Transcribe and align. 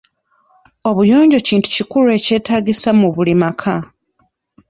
Obuyonjo 0.89 1.39
kintu 1.47 1.67
ekikulu 1.69 2.07
ekyetaagisa 2.17 2.89
mu 2.99 3.07
buli 3.15 3.33
maka. 3.41 3.75